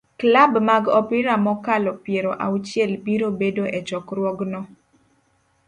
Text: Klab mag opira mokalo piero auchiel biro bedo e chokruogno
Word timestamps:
Klab 0.19 0.51
mag 0.67 0.83
opira 0.99 1.33
mokalo 1.45 1.91
piero 2.05 2.31
auchiel 2.45 2.91
biro 3.05 3.27
bedo 3.39 3.63
e 3.77 3.79
chokruogno 3.87 4.61